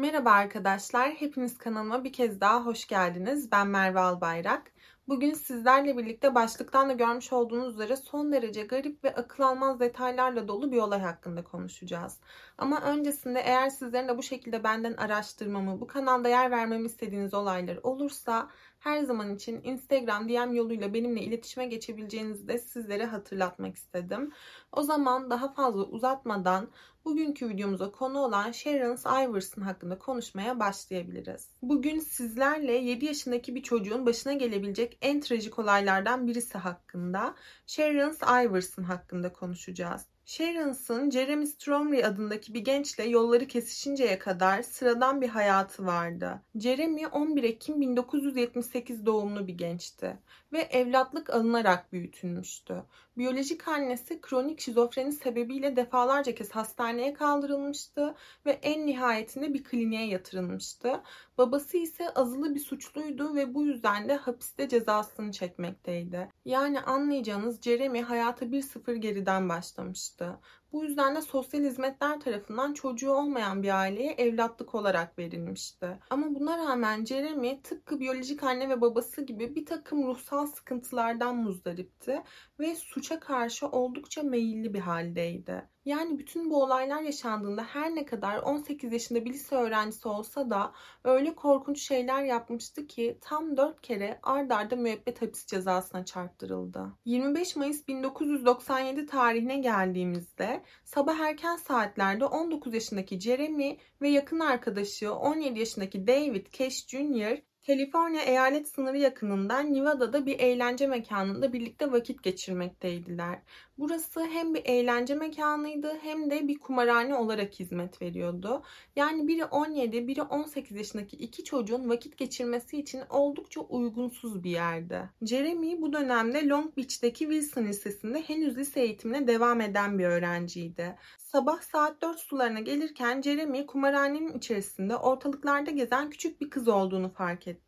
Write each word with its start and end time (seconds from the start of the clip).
Merhaba 0.00 0.30
arkadaşlar, 0.30 1.10
hepiniz 1.10 1.58
kanalıma 1.58 2.04
bir 2.04 2.12
kez 2.12 2.40
daha 2.40 2.66
hoş 2.66 2.86
geldiniz. 2.86 3.52
Ben 3.52 3.66
Merve 3.66 4.00
Albayrak. 4.00 4.72
Bugün 5.08 5.34
sizlerle 5.34 5.96
birlikte 5.96 6.34
başlıktan 6.34 6.88
da 6.88 6.92
görmüş 6.92 7.32
olduğunuz 7.32 7.74
üzere 7.74 7.96
son 7.96 8.32
derece 8.32 8.62
garip 8.62 9.04
ve 9.04 9.14
akıl 9.14 9.42
almaz 9.42 9.80
detaylarla 9.80 10.48
dolu 10.48 10.72
bir 10.72 10.78
olay 10.78 11.00
hakkında 11.00 11.44
konuşacağız. 11.44 12.20
Ama 12.58 12.80
öncesinde 12.80 13.40
eğer 13.40 13.70
sizlerin 13.70 14.08
de 14.08 14.18
bu 14.18 14.22
şekilde 14.22 14.64
benden 14.64 14.92
araştırmamı, 14.92 15.80
bu 15.80 15.86
kanalda 15.86 16.28
yer 16.28 16.50
vermemi 16.50 16.86
istediğiniz 16.86 17.34
olaylar 17.34 17.78
olursa 17.82 18.48
her 18.80 19.02
zaman 19.02 19.34
için 19.34 19.60
Instagram 19.64 20.28
DM 20.28 20.54
yoluyla 20.54 20.94
benimle 20.94 21.20
iletişime 21.20 21.66
geçebileceğinizi 21.66 22.48
de 22.48 22.58
sizlere 22.58 23.04
hatırlatmak 23.04 23.76
istedim. 23.76 24.32
O 24.72 24.82
zaman 24.82 25.30
daha 25.30 25.52
fazla 25.52 25.82
uzatmadan 25.82 26.68
bugünkü 27.04 27.48
videomuza 27.48 27.92
konu 27.92 28.18
olan 28.18 28.52
Sharon 28.52 29.24
Iverson 29.28 29.62
hakkında 29.62 29.98
konuşmaya 29.98 30.60
başlayabiliriz. 30.60 31.48
Bugün 31.62 31.98
sizlerle 31.98 32.72
7 32.72 33.04
yaşındaki 33.04 33.54
bir 33.54 33.62
çocuğun 33.62 34.06
başına 34.06 34.32
gelebilecek 34.32 34.98
en 35.02 35.20
trajik 35.20 35.58
olaylardan 35.58 36.26
birisi 36.26 36.58
hakkında 36.58 37.34
Sharon 37.66 38.44
Iverson 38.44 38.82
hakkında 38.82 39.32
konuşacağız. 39.32 40.06
Sharon's'ın 40.30 41.10
Jeremy 41.10 41.46
Stromry 41.46 42.06
adındaki 42.06 42.54
bir 42.54 42.60
gençle 42.60 43.04
yolları 43.04 43.46
kesişinceye 43.46 44.18
kadar 44.18 44.62
sıradan 44.62 45.20
bir 45.20 45.28
hayatı 45.28 45.86
vardı. 45.86 46.42
Jeremy 46.54 47.06
11 47.06 47.44
Ekim 47.44 47.80
1978 47.80 49.06
doğumlu 49.06 49.46
bir 49.46 49.58
gençti 49.58 50.18
ve 50.52 50.58
evlatlık 50.60 51.30
alınarak 51.30 51.92
büyütülmüştü. 51.92 52.82
Biyolojik 53.20 53.68
annesi 53.68 54.20
kronik 54.20 54.60
şizofreni 54.60 55.12
sebebiyle 55.12 55.76
defalarca 55.76 56.34
kez 56.34 56.50
hastaneye 56.50 57.12
kaldırılmıştı 57.12 58.14
ve 58.46 58.50
en 58.50 58.86
nihayetinde 58.86 59.54
bir 59.54 59.64
kliniğe 59.64 60.06
yatırılmıştı. 60.06 61.00
Babası 61.38 61.76
ise 61.76 62.10
azılı 62.10 62.54
bir 62.54 62.60
suçluydu 62.60 63.34
ve 63.34 63.54
bu 63.54 63.62
yüzden 63.62 64.08
de 64.08 64.16
hapiste 64.16 64.68
cezasını 64.68 65.32
çekmekteydi. 65.32 66.28
Yani 66.44 66.80
anlayacağınız 66.80 67.62
Jeremy 67.62 68.02
hayata 68.02 68.52
bir 68.52 68.62
sıfır 68.62 68.94
geriden 68.94 69.48
başlamıştı. 69.48 70.40
Bu 70.72 70.84
yüzden 70.84 71.16
de 71.16 71.22
sosyal 71.22 71.64
hizmetler 71.64 72.20
tarafından 72.20 72.72
çocuğu 72.74 73.10
olmayan 73.12 73.62
bir 73.62 73.80
aileye 73.80 74.12
evlatlık 74.12 74.74
olarak 74.74 75.18
verilmişti. 75.18 75.98
Ama 76.10 76.34
buna 76.34 76.58
rağmen 76.58 77.04
Jeremy 77.04 77.62
tıpkı 77.62 78.00
biyolojik 78.00 78.42
anne 78.42 78.68
ve 78.68 78.80
babası 78.80 79.22
gibi 79.22 79.54
bir 79.54 79.66
takım 79.66 80.06
ruhsal 80.06 80.46
sıkıntılardan 80.46 81.36
muzdaripti 81.36 82.22
ve 82.58 82.76
suça 82.76 83.20
karşı 83.20 83.68
oldukça 83.68 84.22
meyilli 84.22 84.74
bir 84.74 84.80
haldeydi. 84.80 85.68
Yani 85.84 86.18
bütün 86.18 86.50
bu 86.50 86.62
olaylar 86.62 87.02
yaşandığında 87.02 87.62
her 87.62 87.94
ne 87.94 88.04
kadar 88.04 88.38
18 88.38 88.92
yaşında 88.92 89.24
bir 89.24 89.32
lise 89.32 89.56
öğrencisi 89.56 90.08
olsa 90.08 90.50
da 90.50 90.72
öyle 91.04 91.34
korkunç 91.34 91.82
şeyler 91.82 92.24
yapmıştı 92.24 92.86
ki 92.86 93.18
tam 93.20 93.56
4 93.56 93.82
kere 93.82 94.20
ard 94.22 94.50
arda 94.50 94.76
müebbet 94.76 95.22
hapis 95.22 95.46
cezasına 95.46 96.04
çarptırıldı. 96.04 96.92
25 97.04 97.56
Mayıs 97.56 97.88
1997 97.88 99.06
tarihine 99.06 99.58
geldiğimizde 99.58 100.62
sabah 100.84 101.18
erken 101.18 101.56
saatlerde 101.56 102.24
19 102.24 102.74
yaşındaki 102.74 103.20
Jeremy 103.20 103.78
ve 104.02 104.08
yakın 104.08 104.40
arkadaşı 104.40 105.14
17 105.14 105.58
yaşındaki 105.58 106.06
David 106.06 106.46
Cash 106.52 106.86
Jr. 106.88 107.49
Kaliforniya 107.70 108.22
eyalet 108.22 108.68
sınırı 108.68 108.98
yakınından 108.98 109.74
Nevada'da 109.74 110.26
bir 110.26 110.38
eğlence 110.38 110.86
mekanında 110.86 111.52
birlikte 111.52 111.92
vakit 111.92 112.22
geçirmekteydiler. 112.22 113.38
Burası 113.78 114.24
hem 114.24 114.54
bir 114.54 114.62
eğlence 114.64 115.14
mekanıydı 115.14 115.98
hem 116.02 116.30
de 116.30 116.48
bir 116.48 116.58
kumarhane 116.58 117.14
olarak 117.14 117.54
hizmet 117.54 118.02
veriyordu. 118.02 118.62
Yani 118.96 119.28
biri 119.28 119.44
17, 119.44 120.08
biri 120.08 120.22
18 120.22 120.76
yaşındaki 120.76 121.16
iki 121.16 121.44
çocuğun 121.44 121.88
vakit 121.88 122.16
geçirmesi 122.16 122.78
için 122.78 123.02
oldukça 123.10 123.60
uygunsuz 123.60 124.44
bir 124.44 124.50
yerdi. 124.50 125.10
Jeremy 125.22 125.82
bu 125.82 125.92
dönemde 125.92 126.48
Long 126.48 126.76
Beach'teki 126.76 127.18
Wilson 127.18 127.64
Lisesi'nde 127.64 128.22
henüz 128.22 128.56
lise 128.56 128.80
eğitimine 128.80 129.26
devam 129.26 129.60
eden 129.60 129.98
bir 129.98 130.04
öğrenciydi. 130.04 130.96
Sabah 131.18 131.60
saat 131.60 132.02
4 132.02 132.18
sularına 132.18 132.60
gelirken 132.60 133.22
Jeremy 133.22 133.66
kumarhanenin 133.66 134.38
içerisinde 134.38 134.96
ortalıklarda 134.96 135.70
gezen 135.70 136.10
küçük 136.10 136.40
bir 136.40 136.50
kız 136.50 136.68
olduğunu 136.68 137.08
fark 137.12 137.48
etti. 137.48 137.59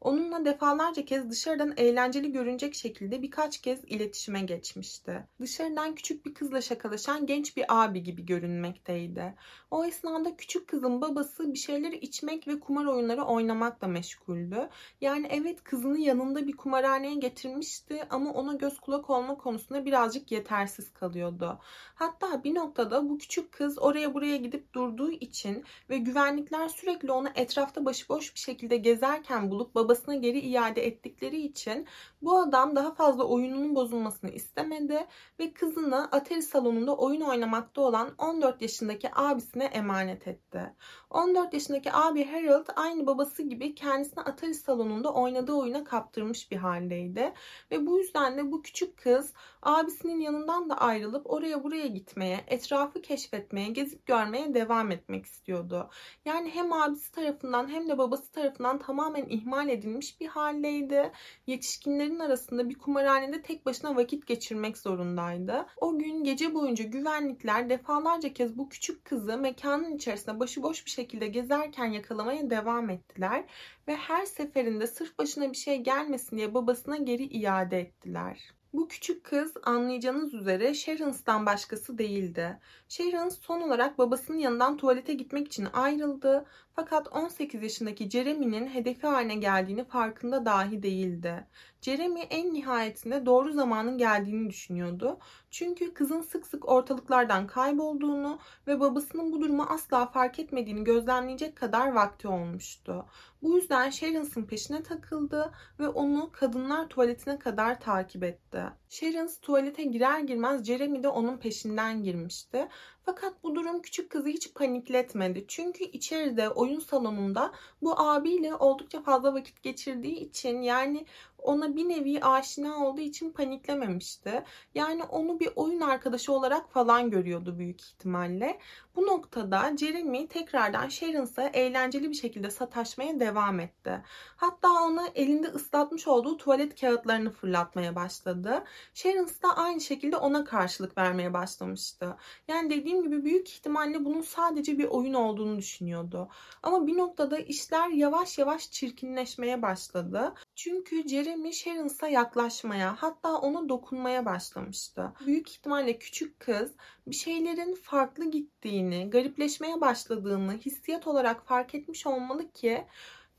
Onunla 0.00 0.44
defalarca 0.44 1.04
kez 1.04 1.30
dışarıdan 1.30 1.74
eğlenceli 1.76 2.32
görünecek 2.32 2.74
şekilde 2.74 3.22
birkaç 3.22 3.60
kez 3.60 3.84
iletişime 3.84 4.40
geçmişti. 4.40 5.26
Dışarıdan 5.40 5.94
küçük 5.94 6.26
bir 6.26 6.34
kızla 6.34 6.60
şakalaşan 6.60 7.26
genç 7.26 7.56
bir 7.56 7.64
abi 7.68 8.02
gibi 8.02 8.26
görünmekteydi. 8.26 9.34
O 9.70 9.84
esnada 9.84 10.36
küçük 10.36 10.68
kızın 10.68 11.00
babası 11.00 11.52
bir 11.52 11.58
şeyleri 11.58 11.96
içmek 11.96 12.48
ve 12.48 12.60
kumar 12.60 12.84
oyunları 12.84 13.22
oynamakla 13.22 13.88
meşguldü. 13.88 14.68
Yani 15.00 15.26
evet 15.30 15.62
kızını 15.64 15.98
yanında 15.98 16.46
bir 16.46 16.56
kumarhaneye 16.56 17.14
getirmişti 17.14 18.04
ama 18.10 18.32
ona 18.32 18.54
göz 18.54 18.80
kulak 18.80 19.10
olma 19.10 19.36
konusunda 19.36 19.84
birazcık 19.84 20.32
yetersiz 20.32 20.92
kalıyordu. 20.92 21.58
Hatta 21.94 22.44
bir 22.44 22.54
noktada 22.54 23.08
bu 23.08 23.18
küçük 23.18 23.52
kız 23.52 23.78
oraya 23.78 24.14
buraya 24.14 24.36
gidip 24.36 24.72
durduğu 24.72 25.10
için 25.10 25.64
ve 25.90 25.98
güvenlikler 25.98 26.68
sürekli 26.68 27.12
onu 27.12 27.28
etrafta 27.34 27.84
başıboş 27.84 28.34
bir 28.34 28.40
şekilde 28.40 28.76
gezerken 29.16 29.50
bulup 29.50 29.74
babasına 29.74 30.14
geri 30.14 30.38
iade 30.40 30.86
ettikleri 30.86 31.42
için 31.42 31.86
bu 32.22 32.38
adam 32.38 32.76
daha 32.76 32.94
fazla 32.94 33.24
oyununun 33.24 33.74
bozulmasını 33.74 34.30
istemedi 34.30 35.06
ve 35.40 35.52
kızını 35.52 36.08
Atari 36.12 36.42
salonunda 36.42 36.96
oyun 36.96 37.20
oynamakta 37.20 37.80
olan 37.80 38.14
14 38.18 38.62
yaşındaki 38.62 39.08
abisine 39.14 39.64
emanet 39.64 40.28
etti. 40.28 40.74
14 41.10 41.54
yaşındaki 41.54 41.92
abi 41.92 42.24
Harold 42.24 42.66
aynı 42.76 43.06
babası 43.06 43.42
gibi 43.42 43.74
kendisine 43.74 44.24
Atari 44.24 44.54
salonunda 44.54 45.12
oynadığı 45.12 45.52
oyuna 45.52 45.84
kaptırmış 45.84 46.50
bir 46.50 46.56
haldeydi. 46.56 47.32
Ve 47.70 47.86
bu 47.86 47.98
yüzden 47.98 48.38
de 48.38 48.52
bu 48.52 48.62
küçük 48.62 48.98
kız 48.98 49.32
abisinin 49.62 50.20
yanından 50.20 50.70
da 50.70 50.78
ayrılıp 50.78 51.30
oraya 51.30 51.64
buraya 51.64 51.86
gitmeye, 51.86 52.44
etrafı 52.46 53.02
keşfetmeye, 53.02 53.68
gezip 53.68 54.06
görmeye 54.06 54.54
devam 54.54 54.90
etmek 54.90 55.26
istiyordu. 55.26 55.90
Yani 56.24 56.50
hem 56.50 56.72
abisi 56.72 57.12
tarafından 57.12 57.68
hem 57.68 57.88
de 57.88 57.98
babası 57.98 58.32
tarafından 58.32 58.78
tamamen 59.06 59.28
ihmal 59.28 59.68
edilmiş 59.68 60.20
bir 60.20 60.26
haldeydi. 60.26 61.12
Yetişkinlerin 61.46 62.18
arasında 62.18 62.68
bir 62.68 62.78
kumarhanede 62.78 63.42
tek 63.42 63.66
başına 63.66 63.96
vakit 63.96 64.26
geçirmek 64.26 64.78
zorundaydı. 64.78 65.66
O 65.76 65.98
gün 65.98 66.24
gece 66.24 66.54
boyunca 66.54 66.84
güvenlikler 66.84 67.70
defalarca 67.70 68.32
kez 68.32 68.58
bu 68.58 68.68
küçük 68.68 69.04
kızı 69.04 69.38
mekanın 69.38 69.96
içerisinde 69.96 70.40
başıboş 70.40 70.86
bir 70.86 70.90
şekilde 70.90 71.26
gezerken 71.26 71.86
yakalamaya 71.86 72.50
devam 72.50 72.90
ettiler 72.90 73.44
ve 73.88 73.96
her 73.96 74.26
seferinde 74.26 74.86
sırf 74.86 75.18
başına 75.18 75.52
bir 75.52 75.56
şey 75.56 75.76
gelmesin 75.82 76.36
diye 76.36 76.54
babasına 76.54 76.96
geri 76.96 77.24
iade 77.24 77.80
ettiler. 77.80 78.55
Bu 78.76 78.88
küçük 78.88 79.24
kız 79.24 79.54
anlayacağınız 79.62 80.34
üzere 80.34 80.74
Sharon's'tan 80.74 81.46
başkası 81.46 81.98
değildi. 81.98 82.58
Sharon 82.88 83.28
son 83.28 83.60
olarak 83.60 83.98
babasının 83.98 84.38
yanından 84.38 84.76
tuvalete 84.76 85.14
gitmek 85.14 85.46
için 85.46 85.68
ayrıldı 85.72 86.46
fakat 86.74 87.08
18 87.08 87.62
yaşındaki 87.62 88.10
Jeremy'nin 88.10 88.66
hedefi 88.66 89.06
haline 89.06 89.34
geldiğini 89.34 89.84
farkında 89.84 90.44
dahi 90.44 90.82
değildi. 90.82 91.46
Jeremy 91.86 92.20
en 92.30 92.54
nihayetinde 92.54 93.26
doğru 93.26 93.52
zamanın 93.52 93.98
geldiğini 93.98 94.50
düşünüyordu. 94.50 95.18
Çünkü 95.50 95.94
kızın 95.94 96.20
sık 96.20 96.46
sık 96.46 96.68
ortalıklardan 96.68 97.46
kaybolduğunu 97.46 98.38
ve 98.66 98.80
babasının 98.80 99.32
bu 99.32 99.40
durumu 99.40 99.62
asla 99.62 100.06
fark 100.06 100.38
etmediğini 100.38 100.84
gözlemleyecek 100.84 101.56
kadar 101.56 101.92
vakti 101.92 102.28
olmuştu. 102.28 103.06
Bu 103.42 103.56
yüzden 103.56 103.90
Sharon's'ın 103.90 104.42
peşine 104.42 104.82
takıldı 104.82 105.52
ve 105.78 105.88
onu 105.88 106.30
kadınlar 106.32 106.88
tuvaletine 106.88 107.38
kadar 107.38 107.80
takip 107.80 108.24
etti. 108.24 108.64
Sharon's 108.88 109.40
tuvalete 109.40 109.82
girer 109.82 110.20
girmez 110.20 110.64
Jeremy 110.64 111.02
de 111.02 111.08
onun 111.08 111.36
peşinden 111.36 112.02
girmişti. 112.02 112.68
Fakat 113.06 113.42
bu 113.42 113.54
durum 113.54 113.82
küçük 113.82 114.10
kızı 114.10 114.28
hiç 114.28 114.54
panikletmedi. 114.54 115.44
Çünkü 115.48 115.84
içeride 115.84 116.48
oyun 116.48 116.80
salonunda 116.80 117.52
bu 117.82 118.00
abiyle 118.00 118.54
oldukça 118.54 119.02
fazla 119.02 119.34
vakit 119.34 119.62
geçirdiği 119.62 120.16
için 120.16 120.62
yani 120.62 121.06
ona 121.38 121.76
bir 121.76 121.88
nevi 121.88 122.20
aşina 122.20 122.86
olduğu 122.86 123.00
için 123.00 123.30
paniklememişti. 123.30 124.44
Yani 124.74 125.04
onu 125.04 125.40
bir 125.40 125.48
oyun 125.56 125.80
arkadaşı 125.80 126.32
olarak 126.32 126.70
falan 126.72 127.10
görüyordu 127.10 127.58
büyük 127.58 127.82
ihtimalle. 127.82 128.58
Bu 128.96 129.06
noktada 129.06 129.76
Jeremy 129.76 130.26
tekrardan 130.26 130.88
Sharon'sa 130.88 131.42
eğlenceli 131.48 132.10
bir 132.10 132.14
şekilde 132.14 132.50
sataşmaya 132.50 133.20
devam 133.20 133.60
etti. 133.60 134.02
Hatta 134.36 134.68
ona 134.68 135.08
elinde 135.14 135.46
ıslatmış 135.46 136.08
olduğu 136.08 136.36
tuvalet 136.36 136.80
kağıtlarını 136.80 137.30
fırlatmaya 137.30 137.94
başladı. 137.94 138.64
Sharons 138.94 139.42
da 139.42 139.56
aynı 139.56 139.80
şekilde 139.80 140.16
ona 140.16 140.44
karşılık 140.44 140.98
vermeye 140.98 141.34
başlamıştı. 141.34 142.16
Yani 142.48 142.70
dediğim 142.70 143.02
gibi 143.02 143.24
büyük 143.24 143.50
ihtimalle 143.50 144.04
bunun 144.04 144.22
sadece 144.22 144.78
bir 144.78 144.84
oyun 144.84 145.14
olduğunu 145.14 145.58
düşünüyordu. 145.58 146.28
Ama 146.62 146.86
bir 146.86 146.96
noktada 146.96 147.38
işler 147.38 147.88
yavaş 147.88 148.38
yavaş 148.38 148.70
çirkinleşmeye 148.70 149.62
başladı. 149.62 150.34
Çünkü 150.54 151.08
Jeremy 151.08 151.52
Sharons'a 151.52 152.08
yaklaşmaya 152.08 152.96
hatta 153.02 153.36
ona 153.38 153.68
dokunmaya 153.68 154.24
başlamıştı. 154.24 155.12
Büyük 155.26 155.50
ihtimalle 155.50 155.98
küçük 155.98 156.40
kız 156.40 156.72
bir 157.06 157.14
şeylerin 157.14 157.74
farklı 157.74 158.30
gittiğini, 158.30 159.10
garipleşmeye 159.10 159.80
başladığını 159.80 160.52
hissiyat 160.52 161.06
olarak 161.06 161.46
fark 161.46 161.74
etmiş 161.74 162.06
olmalı 162.06 162.52
ki 162.52 162.86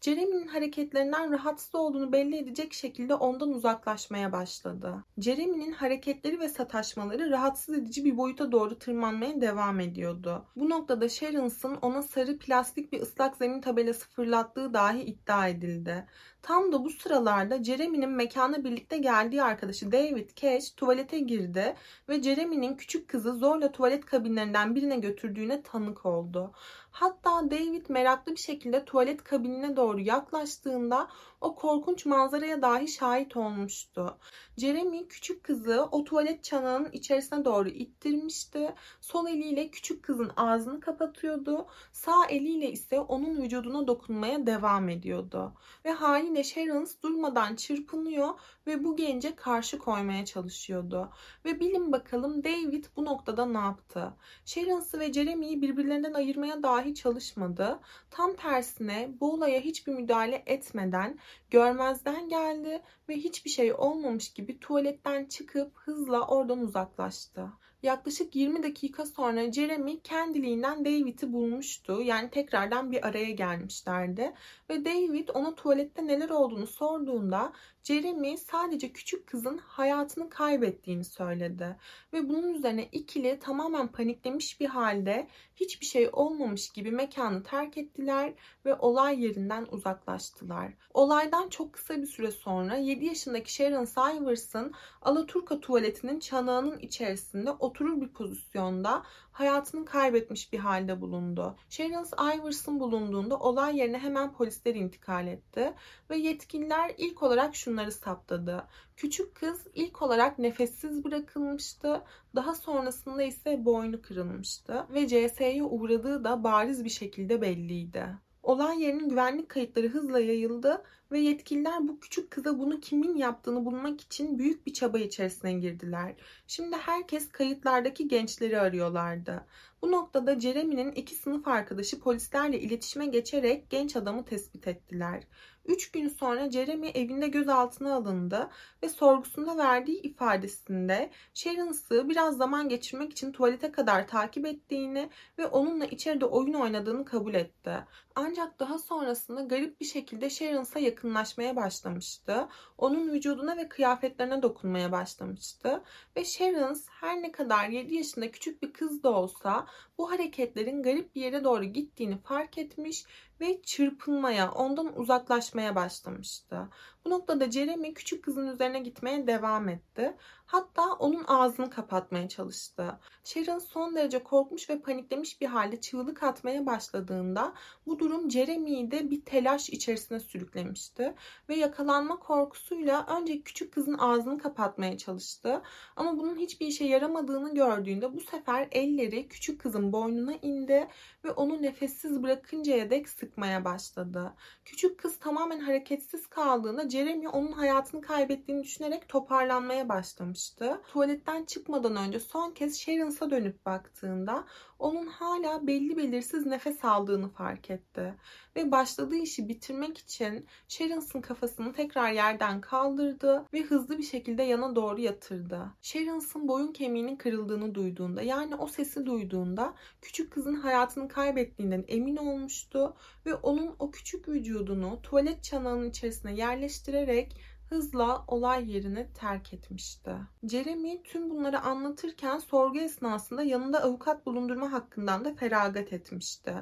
Jeremy'nin 0.01 0.47
hareketlerinden 0.47 1.31
rahatsız 1.31 1.75
olduğunu 1.75 2.11
belli 2.11 2.37
edecek 2.37 2.73
şekilde 2.73 3.13
ondan 3.13 3.49
uzaklaşmaya 3.49 4.31
başladı. 4.31 5.03
Jeremy'nin 5.17 5.71
hareketleri 5.71 6.39
ve 6.39 6.49
sataşmaları 6.49 7.31
rahatsız 7.31 7.75
edici 7.75 8.05
bir 8.05 8.17
boyuta 8.17 8.51
doğru 8.51 8.79
tırmanmaya 8.79 9.41
devam 9.41 9.79
ediyordu. 9.79 10.45
Bu 10.55 10.69
noktada 10.69 11.09
Sharons'ın 11.09 11.75
ona 11.75 12.03
sarı 12.03 12.37
plastik 12.37 12.91
bir 12.91 13.01
ıslak 13.01 13.37
zemin 13.37 13.61
tabelası 13.61 14.09
fırlattığı 14.09 14.73
dahi 14.73 15.01
iddia 15.01 15.47
edildi. 15.47 16.07
Tam 16.47 16.71
da 16.71 16.85
bu 16.85 16.89
sıralarda 16.89 17.63
Jeremy'nin 17.63 18.09
mekana 18.09 18.63
birlikte 18.63 18.97
geldiği 18.97 19.43
arkadaşı 19.43 19.91
David 19.91 20.29
Cash 20.35 20.71
tuvalete 20.71 21.19
girdi 21.19 21.75
ve 22.09 22.23
Jeremy'nin 22.23 22.75
küçük 22.75 23.07
kızı 23.07 23.33
zorla 23.33 23.71
tuvalet 23.71 24.05
kabinlerinden 24.05 24.75
birine 24.75 24.97
götürdüğüne 24.97 25.61
tanık 25.61 26.05
oldu. 26.05 26.51
Hatta 26.91 27.51
David 27.51 27.85
meraklı 27.89 28.31
bir 28.31 28.39
şekilde 28.39 28.85
tuvalet 28.85 29.23
kabinine 29.23 29.77
doğru 29.77 29.99
yaklaştığında 29.99 31.07
o 31.41 31.55
korkunç 31.55 32.05
manzaraya 32.05 32.61
dahi 32.61 32.87
şahit 32.87 33.37
olmuştu. 33.37 34.17
Jeremy 34.57 35.07
küçük 35.07 35.43
kızı 35.43 35.87
o 35.91 36.03
tuvalet 36.03 36.43
çanağının 36.43 36.91
içerisine 36.91 37.45
doğru 37.45 37.69
ittirmişti. 37.69 38.73
Sol 39.01 39.27
eliyle 39.27 39.69
küçük 39.69 40.03
kızın 40.03 40.31
ağzını 40.37 40.79
kapatıyordu. 40.79 41.67
Sağ 41.91 42.25
eliyle 42.29 42.71
ise 42.71 42.99
onun 42.99 43.41
vücuduna 43.41 43.87
dokunmaya 43.87 44.45
devam 44.45 44.89
ediyordu. 44.89 45.53
Ve 45.85 45.91
haliyle 45.91 46.36
Sharon 46.43 46.87
durmadan 47.03 47.55
çırpınıyor 47.55 48.39
ve 48.67 48.83
bu 48.83 48.95
gence 48.95 49.35
karşı 49.35 49.77
koymaya 49.79 50.25
çalışıyordu. 50.25 51.09
Ve 51.45 51.59
bilin 51.59 51.91
bakalım 51.91 52.43
David 52.43 52.85
bu 52.95 53.05
noktada 53.05 53.45
ne 53.45 53.57
yaptı? 53.57 54.13
Sharon'sı 54.45 54.99
ve 54.99 55.13
Jeremy'yi 55.13 55.61
birbirlerinden 55.61 56.13
ayırmaya 56.13 56.63
dahi 56.63 56.95
çalışmadı. 56.95 57.79
Tam 58.11 58.35
tersine 58.35 59.11
bu 59.19 59.33
olaya 59.33 59.59
hiçbir 59.59 59.93
müdahale 59.93 60.43
etmeden 60.45 61.19
görmezden 61.49 62.29
geldi 62.29 62.81
ve 63.09 63.15
hiçbir 63.15 63.49
şey 63.49 63.73
olmamış 63.73 64.33
gibi 64.33 64.59
tuvaletten 64.59 65.25
çıkıp 65.25 65.77
hızla 65.77 66.27
oradan 66.27 66.59
uzaklaştı. 66.59 67.47
Yaklaşık 67.83 68.35
20 68.35 68.63
dakika 68.63 69.05
sonra 69.05 69.51
Jeremy 69.51 69.99
kendiliğinden 70.01 70.85
David'i 70.85 71.33
bulmuştu. 71.33 72.01
Yani 72.01 72.29
tekrardan 72.29 72.91
bir 72.91 73.07
araya 73.07 73.31
gelmişlerdi. 73.31 74.33
Ve 74.69 74.85
David 74.85 75.29
ona 75.33 75.55
tuvalette 75.55 76.07
neler 76.07 76.29
olduğunu 76.29 76.67
sorduğunda 76.67 77.53
Jeremy 77.87 78.37
sadece 78.37 78.93
küçük 78.93 79.27
kızın 79.27 79.57
hayatını 79.57 80.29
kaybettiğini 80.29 81.03
söyledi. 81.03 81.75
Ve 82.13 82.29
bunun 82.29 82.53
üzerine 82.53 82.85
ikili 82.91 83.39
tamamen 83.39 83.87
paniklemiş 83.87 84.59
bir 84.59 84.65
halde 84.65 85.27
hiçbir 85.55 85.85
şey 85.85 86.09
olmamış 86.13 86.69
gibi 86.69 86.91
mekanı 86.91 87.43
terk 87.43 87.77
ettiler 87.77 88.33
ve 88.65 88.75
olay 88.75 89.23
yerinden 89.23 89.67
uzaklaştılar. 89.71 90.73
Olaydan 90.93 91.49
çok 91.49 91.73
kısa 91.73 91.97
bir 91.97 92.07
süre 92.07 92.31
sonra 92.31 92.75
7 92.75 93.05
yaşındaki 93.05 93.53
Sharon 93.53 93.85
Syvers'ın 93.85 94.73
Alaturka 95.01 95.59
tuvaletinin 95.59 96.19
çanağının 96.19 96.79
içerisinde 96.79 97.51
oturur 97.51 98.01
bir 98.01 98.09
pozisyonda 98.09 99.03
hayatını 99.31 99.85
kaybetmiş 99.85 100.53
bir 100.53 100.59
halde 100.59 101.01
bulundu. 101.01 101.55
Sharon 101.69 102.37
Iverson 102.37 102.79
bulunduğunda 102.79 103.39
olay 103.39 103.77
yerine 103.77 103.99
hemen 103.99 104.33
polisler 104.33 104.75
intikal 104.75 105.27
etti 105.27 105.73
ve 106.09 106.17
yetkililer 106.17 106.93
ilk 106.97 107.23
olarak 107.23 107.55
şunları 107.77 107.91
saptadı. 107.91 108.63
Küçük 108.95 109.35
kız 109.35 109.67
ilk 109.75 110.01
olarak 110.01 110.39
nefessiz 110.39 111.03
bırakılmıştı. 111.03 112.01
Daha 112.35 112.55
sonrasında 112.55 113.23
ise 113.23 113.65
boynu 113.65 114.01
kırılmıştı 114.01 114.85
ve 114.93 115.07
CS'ye 115.07 115.63
uğradığı 115.63 116.23
da 116.23 116.43
bariz 116.43 116.83
bir 116.85 116.89
şekilde 116.89 117.41
belliydi. 117.41 118.07
Olay 118.43 118.81
yerinin 118.81 119.09
güvenlik 119.09 119.49
kayıtları 119.49 119.87
hızla 119.87 120.19
yayıldı 120.19 120.83
ve 121.11 121.19
yetkililer 121.19 121.87
bu 121.87 121.99
küçük 121.99 122.31
kıza 122.31 122.59
bunu 122.59 122.79
kimin 122.79 123.15
yaptığını 123.15 123.65
bulmak 123.65 124.01
için 124.01 124.39
büyük 124.39 124.67
bir 124.67 124.73
çaba 124.73 124.99
içerisine 124.99 125.53
girdiler. 125.53 126.15
Şimdi 126.47 126.75
herkes 126.75 127.29
kayıtlardaki 127.29 128.07
gençleri 128.07 128.59
arıyorlardı. 128.59 129.45
Bu 129.81 129.91
noktada 129.91 130.39
Jeremy'nin 130.39 130.91
iki 130.91 131.15
sınıf 131.15 131.47
arkadaşı 131.47 131.99
polislerle 131.99 132.59
iletişime 132.59 133.05
geçerek 133.05 133.69
genç 133.69 133.95
adamı 133.95 134.25
tespit 134.25 134.67
ettiler. 134.67 135.23
Üç 135.67 135.91
gün 135.91 136.07
sonra 136.07 136.51
Jeremy 136.51 136.91
evinde 136.93 137.27
gözaltına 137.27 137.95
alındı 137.95 138.49
ve 138.83 138.89
sorgusunda 138.89 139.57
verdiği 139.57 140.01
ifadesinde 140.01 141.11
Sharon'sı 141.33 142.09
biraz 142.09 142.37
zaman 142.37 142.69
geçirmek 142.69 143.11
için 143.11 143.31
tuvalete 143.31 143.71
kadar 143.71 144.07
takip 144.07 144.45
ettiğini 144.45 145.09
ve 145.37 145.47
onunla 145.47 145.85
içeride 145.85 146.25
oyun 146.25 146.53
oynadığını 146.53 147.05
kabul 147.05 147.33
etti. 147.33 147.71
Ancak 148.15 148.59
daha 148.59 148.79
sonrasında 148.79 149.41
garip 149.41 149.81
bir 149.81 149.85
şekilde 149.85 150.29
Sharon'sa 150.29 150.79
yakınlaşmaya 150.79 151.55
başlamıştı. 151.55 152.47
Onun 152.77 153.11
vücuduna 153.13 153.57
ve 153.57 153.69
kıyafetlerine 153.69 154.41
dokunmaya 154.41 154.91
başlamıştı. 154.91 155.83
Ve 156.17 156.25
Sharons 156.25 156.85
her 156.89 157.21
ne 157.21 157.31
kadar 157.31 157.69
7 157.69 157.95
yaşında 157.95 158.31
küçük 158.31 158.61
bir 158.63 158.73
kız 158.73 159.03
da 159.03 159.11
olsa 159.11 159.67
bu 159.97 160.11
hareketlerin 160.11 160.83
garip 160.83 161.15
bir 161.15 161.21
yere 161.21 161.43
doğru 161.43 161.63
gittiğini 161.63 162.17
fark 162.17 162.57
etmiş 162.57 163.05
ve 163.41 163.61
çırpınmaya, 163.61 164.51
ondan 164.51 164.99
uzaklaşmaya 164.99 165.75
başlamıştı. 165.75 166.69
Bu 167.05 167.09
noktada 167.09 167.51
Jeremy 167.51 167.93
küçük 167.93 168.23
kızın 168.23 168.47
üzerine 168.47 168.79
gitmeye 168.79 169.27
devam 169.27 169.69
etti. 169.69 170.15
Hatta 170.47 170.93
onun 170.93 171.23
ağzını 171.27 171.69
kapatmaya 171.69 172.29
çalıştı. 172.29 172.99
Sharon 173.23 173.59
son 173.59 173.95
derece 173.95 174.23
korkmuş 174.23 174.69
ve 174.69 174.81
paniklemiş 174.81 175.41
bir 175.41 175.45
halde 175.45 175.81
çığlık 175.81 176.23
atmaya 176.23 176.65
başladığında 176.65 177.53
bu 177.87 177.99
durum 177.99 178.31
Jeremy'yi 178.31 178.91
de 178.91 179.11
bir 179.11 179.21
telaş 179.21 179.69
içerisine 179.69 180.19
sürüklemişti. 180.19 181.15
Ve 181.49 181.55
yakalanma 181.55 182.19
korkusuyla 182.19 183.05
önce 183.19 183.41
küçük 183.41 183.73
kızın 183.73 183.97
ağzını 183.97 184.37
kapatmaya 184.37 184.97
çalıştı. 184.97 185.61
Ama 185.95 186.17
bunun 186.17 186.37
hiçbir 186.37 186.67
işe 186.67 186.85
yaramadığını 186.85 187.53
gördüğünde 187.55 188.15
bu 188.15 188.21
sefer 188.21 188.67
elleri 188.71 189.27
küçük 189.27 189.61
kızın 189.61 189.93
boynuna 189.93 190.33
indi 190.41 190.87
ve 191.23 191.31
onu 191.31 191.61
nefessiz 191.61 192.23
bırakıncaya 192.23 192.89
dek 192.89 193.09
sıkmaya 193.09 193.65
başladı. 193.65 194.33
Küçük 194.65 194.99
kız 194.99 195.19
tamamen 195.19 195.59
hareketsiz 195.59 196.27
kaldığında 196.27 196.86
Jeremy 196.89 197.27
onun 197.27 197.51
hayatını 197.51 198.01
kaybettiğini 198.01 198.63
düşünerek 198.63 199.09
toparlanmaya 199.09 199.89
başlamıştı. 199.89 200.81
Tuvaletten 200.93 201.45
çıkmadan 201.45 201.95
önce 201.95 202.19
son 202.19 202.51
kez 202.51 202.79
Sharon'sa 202.79 203.31
dönüp 203.31 203.65
baktığında 203.65 204.45
onun 204.79 205.07
hala 205.07 205.67
belli 205.67 205.97
belirsiz 205.97 206.45
nefes 206.45 206.85
aldığını 206.85 207.29
fark 207.29 207.69
etti. 207.69 208.13
Ve 208.55 208.71
başladığı 208.71 209.15
işi 209.15 209.49
bitirmek 209.49 209.97
için 209.97 210.45
Sharon's'ın 210.67 211.21
kafasını 211.21 211.73
tekrar 211.73 212.11
yerden 212.11 212.61
kaldırdı 212.61 213.45
ve 213.53 213.61
hızlı 213.61 213.97
bir 213.97 214.03
şekilde 214.03 214.43
yana 214.43 214.75
doğru 214.75 215.01
yatırdı. 215.01 215.61
Sharon's'ın 215.81 216.47
boyun 216.47 216.73
kemiğinin 216.73 217.15
kırıldığını 217.15 217.75
duyduğunda 217.75 218.21
yani 218.21 218.55
o 218.55 218.67
sesi 218.67 219.05
duyduğunda 219.05 219.73
küçük 220.01 220.31
kızın 220.31 220.55
hayatını 220.55 221.07
kaybettiğinden 221.07 221.85
emin 221.87 222.17
olmuştu 222.17 222.93
ve 223.25 223.35
onun 223.35 223.75
o 223.79 223.91
küçük 223.91 224.27
vücudunu 224.27 225.01
tuvalet 225.01 225.43
çanağının 225.43 225.89
içerisine 225.89 226.33
yerleştirerek 226.77 227.35
hızla 227.69 228.25
olay 228.27 228.71
yerini 228.71 229.07
terk 229.13 229.53
etmişti. 229.53 230.11
Jeremy 230.43 231.03
tüm 231.03 231.29
bunları 231.29 231.59
anlatırken 231.59 232.39
sorgu 232.39 232.79
esnasında 232.79 233.43
yanında 233.43 233.83
avukat 233.83 234.25
bulundurma 234.25 234.71
hakkından 234.71 235.25
da 235.25 235.35
feragat 235.35 235.93
etmişti. 235.93 236.53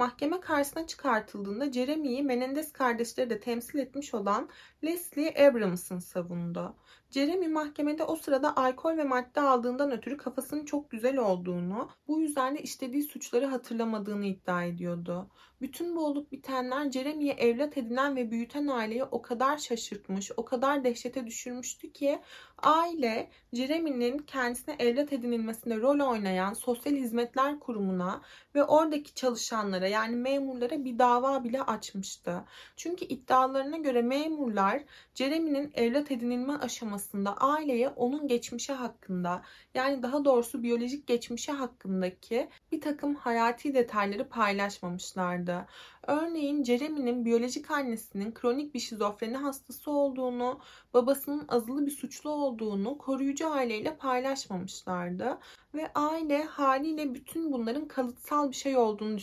Mahkeme 0.00 0.40
karşısına 0.40 0.86
çıkartıldığında 0.86 1.72
Jeremy'yi 1.72 2.22
Menendez 2.22 2.72
kardeşleri 2.72 3.30
de 3.30 3.40
temsil 3.40 3.78
etmiş 3.78 4.14
olan 4.14 4.48
Leslie 4.84 5.46
Abramson 5.46 5.98
savundu. 5.98 6.74
Jeremy 7.10 7.48
mahkemede 7.48 8.04
o 8.04 8.16
sırada 8.16 8.56
alkol 8.56 8.96
ve 8.96 9.04
madde 9.04 9.40
aldığından 9.40 9.90
ötürü 9.90 10.16
kafasının 10.16 10.64
çok 10.64 10.90
güzel 10.90 11.16
olduğunu, 11.16 11.90
bu 12.08 12.20
yüzden 12.20 12.56
de 12.56 12.62
işlediği 12.62 13.02
suçları 13.02 13.46
hatırlamadığını 13.46 14.26
iddia 14.26 14.64
ediyordu. 14.64 15.30
Bütün 15.60 15.96
bu 15.96 16.06
olup 16.06 16.32
bitenler 16.32 16.90
Jeremy'ye 16.90 17.32
evlat 17.32 17.78
edinen 17.78 18.16
ve 18.16 18.30
büyüten 18.30 18.66
aileyi 18.66 19.04
o 19.04 19.22
kadar 19.22 19.58
şaşırtmış, 19.58 20.30
o 20.36 20.44
kadar 20.44 20.84
dehşete 20.84 21.26
düşürmüştü 21.26 21.92
ki 21.92 22.20
aile 22.58 23.30
Jeremy'nin 23.52 24.18
kendisine 24.18 24.76
evlat 24.78 25.12
edinilmesinde 25.12 25.76
rol 25.76 26.10
oynayan 26.10 26.52
Sosyal 26.52 26.94
Hizmetler 26.94 27.60
Kurumu'na 27.60 28.22
ve 28.54 28.64
oradaki 28.64 29.14
çalışanlara 29.14 29.88
yani 29.90 30.16
memurlara 30.16 30.84
bir 30.84 30.98
dava 30.98 31.44
bile 31.44 31.62
açmıştı. 31.62 32.44
Çünkü 32.76 33.04
iddialarına 33.04 33.76
göre 33.76 34.02
memurlar 34.02 34.82
Jeremy'nin 35.14 35.70
evlat 35.74 36.10
edinilme 36.10 36.52
aşaması 36.56 37.10
aslında 37.10 37.36
aileye 37.36 37.88
onun 37.88 38.28
geçmişi 38.28 38.72
hakkında 38.72 39.42
yani 39.74 40.02
daha 40.02 40.24
doğrusu 40.24 40.62
biyolojik 40.62 41.06
geçmişi 41.06 41.52
hakkındaki 41.52 42.48
bir 42.72 42.80
takım 42.80 43.14
hayati 43.14 43.74
detayları 43.74 44.28
paylaşmamışlardı. 44.28 45.66
Örneğin 46.06 46.64
Jeremy'nin 46.64 47.24
biyolojik 47.24 47.70
annesinin 47.70 48.34
kronik 48.34 48.74
bir 48.74 48.78
şizofreni 48.78 49.36
hastası 49.36 49.90
olduğunu, 49.90 50.60
babasının 50.94 51.44
azılı 51.48 51.86
bir 51.86 51.90
suçlu 51.90 52.30
olduğunu 52.30 52.98
koruyucu 52.98 53.50
aileyle 53.50 53.96
paylaşmamışlardı 53.96 55.38
ve 55.74 55.90
aile 55.94 56.44
haliyle 56.44 57.14
bütün 57.14 57.52
bunların 57.52 57.88
kalıtsal 57.88 58.50
bir 58.50 58.56
şey 58.56 58.76
olduğunu 58.76 59.16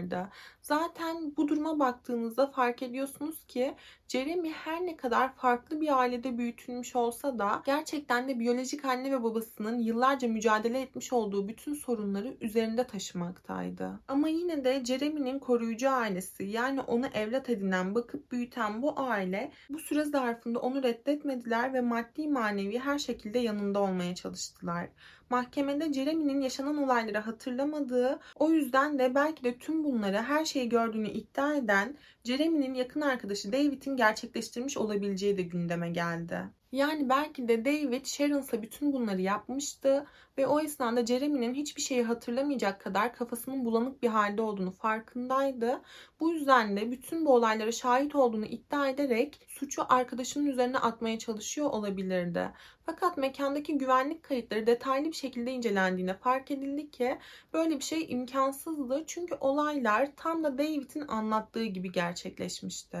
льда. 0.00 0.30
Zaten 0.62 1.36
bu 1.36 1.48
duruma 1.48 1.78
baktığınızda 1.78 2.46
fark 2.46 2.82
ediyorsunuz 2.82 3.44
ki 3.48 3.74
Jeremy 4.08 4.50
her 4.50 4.86
ne 4.86 4.96
kadar 4.96 5.34
farklı 5.34 5.80
bir 5.80 5.98
ailede 5.98 6.38
büyütülmüş 6.38 6.96
olsa 6.96 7.38
da 7.38 7.62
gerçekten 7.66 8.28
de 8.28 8.38
biyolojik 8.38 8.84
anne 8.84 9.12
ve 9.12 9.22
babasının 9.22 9.78
yıllarca 9.78 10.28
mücadele 10.28 10.80
etmiş 10.80 11.12
olduğu 11.12 11.48
bütün 11.48 11.74
sorunları 11.74 12.36
üzerinde 12.40 12.84
taşımaktaydı. 12.84 14.00
Ama 14.08 14.28
yine 14.28 14.64
de 14.64 14.84
Jeremy'nin 14.84 15.38
koruyucu 15.38 15.90
ailesi 15.90 16.44
yani 16.44 16.80
onu 16.80 17.06
evlat 17.06 17.50
edinen, 17.50 17.94
bakıp 17.94 18.32
büyüten 18.32 18.82
bu 18.82 19.00
aile 19.00 19.52
bu 19.70 19.78
süre 19.78 20.04
zarfında 20.04 20.58
onu 20.58 20.82
reddetmediler 20.82 21.74
ve 21.74 21.80
maddi 21.80 22.28
manevi 22.28 22.78
her 22.78 22.98
şekilde 22.98 23.38
yanında 23.38 23.80
olmaya 23.80 24.14
çalıştılar. 24.14 24.88
Mahkemede 25.30 25.92
Jeremy'nin 25.92 26.40
yaşanan 26.40 26.82
olayları 26.82 27.18
hatırlamadığı, 27.18 28.20
o 28.36 28.50
yüzden 28.50 28.98
de 28.98 29.14
belki 29.14 29.44
de 29.44 29.58
tüm 29.58 29.84
bunları 29.84 30.22
her 30.22 30.44
şeyi 30.50 30.68
gördüğünü 30.68 31.08
iddia 31.10 31.54
eden 31.54 31.96
Jeremy'nin 32.24 32.74
yakın 32.74 33.00
arkadaşı 33.00 33.52
David'in 33.52 33.96
gerçekleştirmiş 33.96 34.76
olabileceği 34.76 35.36
de 35.36 35.42
gündeme 35.42 35.90
geldi. 35.90 36.40
Yani 36.72 37.08
belki 37.08 37.48
de 37.48 37.64
David 37.64 38.06
Sharon'sa 38.06 38.62
bütün 38.62 38.92
bunları 38.92 39.20
yapmıştı 39.20 40.06
ve 40.40 40.46
o 40.46 40.60
esnada 40.60 41.06
Jeremy'nin 41.06 41.54
hiçbir 41.54 41.82
şeyi 41.82 42.02
hatırlamayacak 42.02 42.80
kadar 42.80 43.14
kafasının 43.14 43.64
bulanık 43.64 44.02
bir 44.02 44.08
halde 44.08 44.42
olduğunu 44.42 44.70
farkındaydı. 44.70 45.80
Bu 46.20 46.30
yüzden 46.32 46.76
de 46.76 46.90
bütün 46.90 47.26
bu 47.26 47.34
olaylara 47.34 47.72
şahit 47.72 48.14
olduğunu 48.14 48.46
iddia 48.46 48.88
ederek 48.88 49.40
suçu 49.48 49.82
arkadaşının 49.88 50.46
üzerine 50.46 50.78
atmaya 50.78 51.18
çalışıyor 51.18 51.70
olabilirdi. 51.70 52.50
Fakat 52.86 53.16
mekandaki 53.16 53.78
güvenlik 53.78 54.22
kayıtları 54.22 54.66
detaylı 54.66 55.08
bir 55.08 55.16
şekilde 55.16 55.52
incelendiğinde 55.52 56.14
fark 56.14 56.50
edildi 56.50 56.90
ki 56.90 57.18
böyle 57.52 57.76
bir 57.76 57.84
şey 57.84 58.06
imkansızdı. 58.08 59.04
Çünkü 59.06 59.34
olaylar 59.40 60.10
tam 60.16 60.44
da 60.44 60.58
David'in 60.58 61.08
anlattığı 61.08 61.64
gibi 61.64 61.92
gerçekleşmişti. 61.92 62.98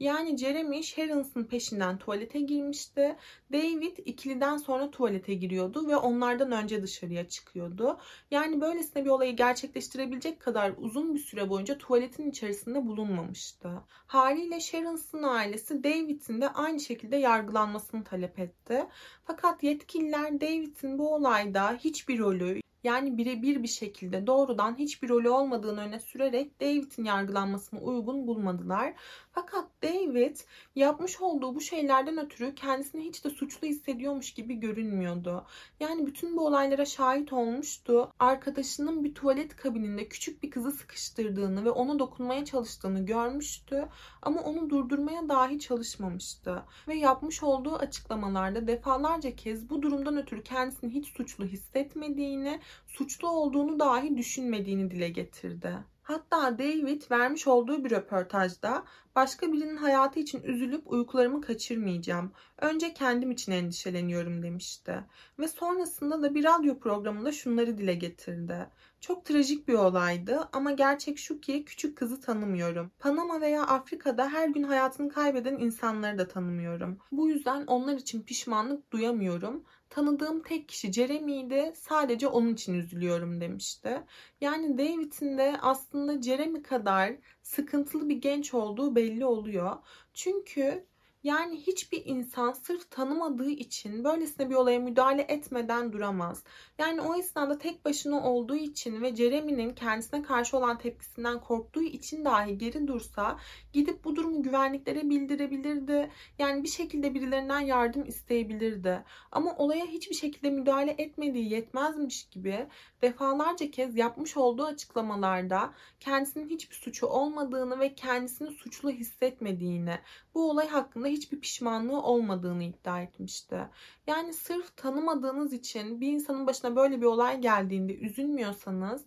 Yani 0.00 0.38
Jeremy 0.38 0.82
Sharon's'ın 0.82 1.44
peşinden 1.44 1.98
tuvalete 1.98 2.40
girmişti. 2.40 3.16
David 3.52 3.96
ikiliden 4.04 4.56
sonra 4.56 4.90
tuvalete 4.90 5.34
giriyordu 5.34 5.88
ve 5.88 5.96
onlardan 5.96 6.52
önce 6.52 6.77
dışarıya 6.82 7.28
çıkıyordu. 7.28 7.98
Yani 8.30 8.60
böylesine 8.60 9.04
bir 9.04 9.10
olayı 9.10 9.36
gerçekleştirebilecek 9.36 10.40
kadar 10.40 10.72
uzun 10.76 11.14
bir 11.14 11.20
süre 11.20 11.48
boyunca 11.48 11.78
tuvaletin 11.78 12.30
içerisinde 12.30 12.86
bulunmamıştı. 12.86 13.70
Haliyle 14.06 14.60
Sharon's'ın 14.60 15.22
ailesi 15.22 15.84
David'in 15.84 16.40
de 16.40 16.48
aynı 16.48 16.80
şekilde 16.80 17.16
yargılanmasını 17.16 18.04
talep 18.04 18.38
etti. 18.38 18.86
Fakat 19.24 19.62
yetkililer 19.62 20.40
David'in 20.40 20.98
bu 20.98 21.14
olayda 21.14 21.72
hiçbir 21.72 22.18
rolü 22.18 22.60
yani 22.84 23.18
birebir 23.18 23.62
bir 23.62 23.68
şekilde 23.68 24.26
doğrudan 24.26 24.78
hiçbir 24.78 25.08
rolü 25.08 25.28
olmadığını 25.28 25.80
öne 25.80 26.00
sürerek 26.00 26.60
David'in 26.60 27.04
yargılanmasını 27.04 27.80
uygun 27.80 28.26
bulmadılar. 28.26 28.94
Fakat 29.40 29.82
David 29.82 30.36
yapmış 30.74 31.20
olduğu 31.20 31.54
bu 31.54 31.60
şeylerden 31.60 32.18
ötürü 32.18 32.54
kendisini 32.54 33.04
hiç 33.04 33.24
de 33.24 33.30
suçlu 33.30 33.68
hissediyormuş 33.68 34.34
gibi 34.34 34.54
görünmüyordu. 34.54 35.46
Yani 35.80 36.06
bütün 36.06 36.36
bu 36.36 36.46
olaylara 36.46 36.84
şahit 36.84 37.32
olmuştu. 37.32 38.12
Arkadaşının 38.18 39.04
bir 39.04 39.14
tuvalet 39.14 39.56
kabininde 39.56 40.08
küçük 40.08 40.42
bir 40.42 40.50
kızı 40.50 40.70
sıkıştırdığını 40.70 41.64
ve 41.64 41.70
ona 41.70 41.98
dokunmaya 41.98 42.44
çalıştığını 42.44 43.06
görmüştü. 43.06 43.88
Ama 44.22 44.40
onu 44.40 44.70
durdurmaya 44.70 45.28
dahi 45.28 45.58
çalışmamıştı. 45.58 46.62
Ve 46.88 46.94
yapmış 46.94 47.42
olduğu 47.42 47.76
açıklamalarda 47.76 48.66
defalarca 48.66 49.36
kez 49.36 49.70
bu 49.70 49.82
durumdan 49.82 50.16
ötürü 50.16 50.42
kendisini 50.42 50.94
hiç 50.94 51.06
suçlu 51.06 51.44
hissetmediğini, 51.44 52.60
suçlu 52.86 53.28
olduğunu 53.28 53.80
dahi 53.80 54.16
düşünmediğini 54.16 54.90
dile 54.90 55.08
getirdi. 55.08 55.78
Hatta 56.08 56.58
David 56.58 57.02
vermiş 57.10 57.46
olduğu 57.46 57.84
bir 57.84 57.90
röportajda 57.90 58.84
başka 59.16 59.52
birinin 59.52 59.76
hayatı 59.76 60.20
için 60.20 60.42
üzülüp 60.42 60.92
uykularımı 60.92 61.40
kaçırmayacağım. 61.40 62.32
Önce 62.58 62.94
kendim 62.94 63.30
için 63.30 63.52
endişeleniyorum 63.52 64.42
demişti. 64.42 65.04
Ve 65.38 65.48
sonrasında 65.48 66.22
da 66.22 66.34
bir 66.34 66.44
radyo 66.44 66.78
programında 66.78 67.32
şunları 67.32 67.78
dile 67.78 67.94
getirdi. 67.94 68.66
Çok 69.00 69.24
trajik 69.24 69.68
bir 69.68 69.74
olaydı 69.74 70.48
ama 70.52 70.72
gerçek 70.72 71.18
şu 71.18 71.40
ki 71.40 71.64
küçük 71.64 71.98
kızı 71.98 72.20
tanımıyorum. 72.20 72.90
Panama 72.98 73.40
veya 73.40 73.62
Afrika'da 73.62 74.28
her 74.28 74.48
gün 74.48 74.62
hayatını 74.62 75.08
kaybeden 75.08 75.58
insanları 75.58 76.18
da 76.18 76.28
tanımıyorum. 76.28 76.98
Bu 77.12 77.28
yüzden 77.28 77.66
onlar 77.66 77.94
için 77.94 78.22
pişmanlık 78.22 78.92
duyamıyorum 78.92 79.64
tanıdığım 79.90 80.42
tek 80.42 80.68
kişi 80.68 80.92
Jeremy'ydi. 80.92 81.72
Sadece 81.76 82.28
onun 82.28 82.54
için 82.54 82.74
üzülüyorum 82.74 83.40
demişti. 83.40 84.02
Yani 84.40 84.78
David'in 84.78 85.38
de 85.38 85.56
aslında 85.62 86.22
Jeremy 86.22 86.62
kadar 86.62 87.12
sıkıntılı 87.42 88.08
bir 88.08 88.16
genç 88.16 88.54
olduğu 88.54 88.96
belli 88.96 89.24
oluyor. 89.24 89.76
Çünkü 90.14 90.86
yani 91.28 91.56
hiçbir 91.56 92.02
insan 92.04 92.52
sırf 92.52 92.90
tanımadığı 92.90 93.50
için 93.50 94.04
böylesine 94.04 94.50
bir 94.50 94.54
olaya 94.54 94.78
müdahale 94.78 95.22
etmeden 95.22 95.92
duramaz. 95.92 96.44
Yani 96.78 97.00
o 97.00 97.14
esnada 97.14 97.58
tek 97.58 97.84
başına 97.84 98.30
olduğu 98.30 98.56
için 98.56 99.02
ve 99.02 99.16
Jeremy'nin 99.16 99.74
kendisine 99.74 100.22
karşı 100.22 100.56
olan 100.56 100.78
tepkisinden 100.78 101.40
korktuğu 101.40 101.82
için 101.82 102.24
dahi 102.24 102.58
geri 102.58 102.88
dursa 102.88 103.38
gidip 103.72 104.04
bu 104.04 104.16
durumu 104.16 104.42
güvenliklere 104.42 105.10
bildirebilirdi. 105.10 106.10
Yani 106.38 106.62
bir 106.62 106.68
şekilde 106.68 107.14
birilerinden 107.14 107.60
yardım 107.60 108.04
isteyebilirdi. 108.04 109.04
Ama 109.32 109.56
olaya 109.56 109.86
hiçbir 109.86 110.14
şekilde 110.14 110.50
müdahale 110.50 110.94
etmediği 110.98 111.52
yetmezmiş 111.52 112.28
gibi 112.28 112.66
defalarca 113.02 113.70
kez 113.70 113.96
yapmış 113.96 114.36
olduğu 114.36 114.64
açıklamalarda 114.64 115.74
kendisinin 116.00 116.48
hiçbir 116.48 116.76
suçu 116.76 117.06
olmadığını 117.06 117.80
ve 117.80 117.94
kendisini 117.94 118.50
suçlu 118.50 118.90
hissetmediğini, 118.90 119.98
bu 120.34 120.50
olay 120.50 120.68
hakkında 120.68 121.08
hiçbir 121.18 121.40
pişmanlığı 121.40 122.02
olmadığını 122.02 122.64
iddia 122.64 123.02
etmişti. 123.02 123.68
Yani 124.06 124.34
sırf 124.34 124.76
tanımadığınız 124.76 125.52
için 125.52 126.00
bir 126.00 126.12
insanın 126.12 126.46
başına 126.46 126.76
böyle 126.76 127.00
bir 127.00 127.06
olay 127.06 127.40
geldiğinde 127.40 127.94
üzülmüyorsanız 127.94 129.04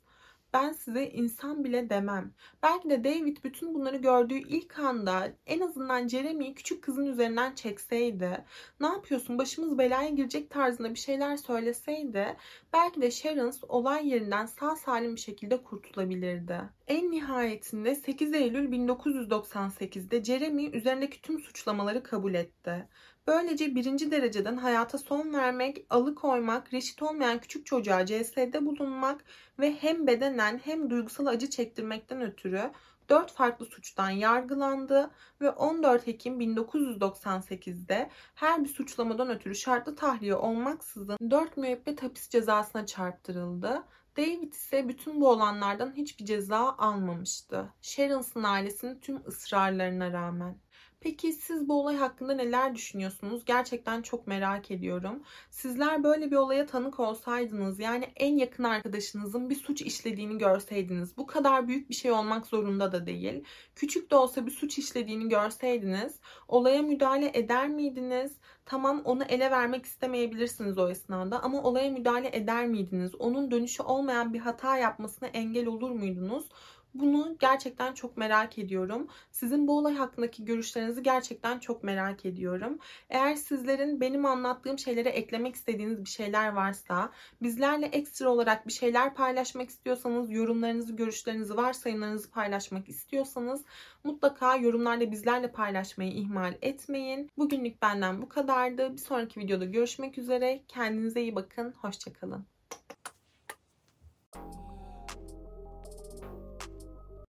ben 0.53 0.71
size 0.71 1.09
insan 1.09 1.63
bile 1.63 1.89
demem. 1.89 2.33
Belki 2.63 2.89
de 2.89 3.03
David 3.03 3.37
bütün 3.43 3.73
bunları 3.73 3.97
gördüğü 3.97 4.37
ilk 4.37 4.79
anda 4.79 5.31
en 5.45 5.59
azından 5.59 6.07
Jeremy'yi 6.07 6.53
küçük 6.53 6.83
kızın 6.83 7.05
üzerinden 7.05 7.55
çekseydi, 7.55 8.45
ne 8.79 8.87
yapıyorsun 8.87 9.37
başımız 9.37 9.77
belaya 9.77 10.09
girecek 10.09 10.49
tarzında 10.49 10.89
bir 10.89 10.99
şeyler 10.99 11.37
söyleseydi, 11.37 12.37
belki 12.73 13.01
de 13.01 13.11
Sharon 13.11 13.53
olay 13.69 14.09
yerinden 14.09 14.45
sağ 14.45 14.75
salim 14.75 15.15
bir 15.15 15.21
şekilde 15.21 15.63
kurtulabilirdi. 15.63 16.61
En 16.87 17.11
nihayetinde 17.11 17.95
8 17.95 18.33
Eylül 18.33 18.71
1998'de 18.71 20.23
Jeremy 20.23 20.77
üzerindeki 20.77 21.21
tüm 21.21 21.39
suçlamaları 21.39 22.03
kabul 22.03 22.33
etti. 22.33 22.87
Böylece 23.27 23.75
birinci 23.75 24.11
dereceden 24.11 24.57
hayata 24.57 24.97
son 24.97 25.33
vermek, 25.33 25.85
alıkoymak, 25.89 26.73
reşit 26.73 27.03
olmayan 27.03 27.39
küçük 27.39 27.65
çocuğa 27.65 28.05
CS'de 28.05 28.65
bulunmak 28.65 29.23
ve 29.59 29.73
hem 29.73 30.07
bedenen 30.07 30.61
hem 30.63 30.89
duygusal 30.89 31.25
acı 31.25 31.49
çektirmekten 31.49 32.21
ötürü 32.21 32.71
4 33.09 33.31
farklı 33.31 33.65
suçtan 33.65 34.09
yargılandı 34.09 35.11
ve 35.41 35.49
14 35.49 36.07
Ekim 36.07 36.41
1998'de 36.41 38.09
her 38.35 38.63
bir 38.63 38.69
suçlamadan 38.69 39.29
ötürü 39.29 39.55
şartlı 39.55 39.95
tahliye 39.95 40.35
olmaksızın 40.35 41.17
4 41.29 41.57
müebbet 41.57 42.03
hapis 42.03 42.29
cezasına 42.29 42.85
çarptırıldı. 42.85 43.83
David 44.17 44.53
ise 44.53 44.87
bütün 44.87 45.21
bu 45.21 45.29
olanlardan 45.29 45.93
hiçbir 45.95 46.25
ceza 46.25 46.69
almamıştı. 46.77 47.73
Sharon's'ın 47.81 48.43
ailesinin 48.43 48.99
tüm 48.99 49.27
ısrarlarına 49.27 50.11
rağmen. 50.11 50.57
Peki 51.01 51.33
siz 51.33 51.69
bu 51.69 51.79
olay 51.81 51.95
hakkında 51.95 52.33
neler 52.33 52.75
düşünüyorsunuz? 52.75 53.45
Gerçekten 53.45 54.01
çok 54.01 54.27
merak 54.27 54.71
ediyorum. 54.71 55.23
Sizler 55.49 56.03
böyle 56.03 56.31
bir 56.31 56.35
olaya 56.35 56.65
tanık 56.65 56.99
olsaydınız, 56.99 57.79
yani 57.79 58.05
en 58.15 58.37
yakın 58.37 58.63
arkadaşınızın 58.63 59.49
bir 59.49 59.55
suç 59.55 59.81
işlediğini 59.81 60.37
görseydiniz, 60.37 61.17
bu 61.17 61.25
kadar 61.27 61.67
büyük 61.67 61.89
bir 61.89 61.95
şey 61.95 62.11
olmak 62.11 62.45
zorunda 62.47 62.91
da 62.91 63.05
değil. 63.05 63.43
Küçük 63.75 64.11
de 64.11 64.15
olsa 64.15 64.45
bir 64.45 64.51
suç 64.51 64.77
işlediğini 64.77 65.29
görseydiniz, 65.29 66.19
olaya 66.47 66.81
müdahale 66.81 67.31
eder 67.33 67.69
miydiniz? 67.69 68.37
Tamam 68.65 69.01
onu 69.05 69.23
ele 69.23 69.51
vermek 69.51 69.85
istemeyebilirsiniz 69.85 70.77
o 70.77 70.89
esnada 70.89 71.43
ama 71.43 71.63
olaya 71.63 71.89
müdahale 71.91 72.29
eder 72.33 72.67
miydiniz? 72.67 73.15
Onun 73.15 73.51
dönüşü 73.51 73.83
olmayan 73.83 74.33
bir 74.33 74.39
hata 74.39 74.77
yapmasına 74.77 75.27
engel 75.29 75.67
olur 75.67 75.91
muydunuz? 75.91 76.49
Bunu 76.93 77.35
gerçekten 77.39 77.93
çok 77.93 78.17
merak 78.17 78.59
ediyorum. 78.59 79.07
Sizin 79.31 79.67
bu 79.67 79.77
olay 79.77 79.95
hakkındaki 79.95 80.45
görüşlerinizi 80.45 81.03
gerçekten 81.03 81.59
çok 81.59 81.83
merak 81.83 82.25
ediyorum. 82.25 82.79
Eğer 83.09 83.35
sizlerin 83.35 84.01
benim 84.01 84.25
anlattığım 84.25 84.79
şeylere 84.79 85.09
eklemek 85.09 85.55
istediğiniz 85.55 86.05
bir 86.05 86.09
şeyler 86.09 86.53
varsa, 86.53 87.11
bizlerle 87.41 87.85
ekstra 87.85 88.29
olarak 88.29 88.67
bir 88.67 88.71
şeyler 88.71 89.15
paylaşmak 89.15 89.69
istiyorsanız, 89.69 90.31
yorumlarınızı, 90.31 90.95
görüşlerinizi, 90.95 91.57
varsayımlarınızı 91.57 92.31
paylaşmak 92.31 92.89
istiyorsanız 92.89 93.65
mutlaka 94.03 94.55
yorumlarda 94.55 95.11
bizlerle 95.11 95.51
paylaşmayı 95.51 96.11
ihmal 96.11 96.53
etmeyin. 96.61 97.29
Bugünlük 97.37 97.81
benden 97.81 98.21
bu 98.21 98.29
kadardı. 98.29 98.93
Bir 98.93 98.97
sonraki 98.97 99.39
videoda 99.39 99.65
görüşmek 99.65 100.17
üzere. 100.17 100.63
Kendinize 100.67 101.21
iyi 101.21 101.35
bakın. 101.35 101.73
Hoşçakalın. 101.81 102.50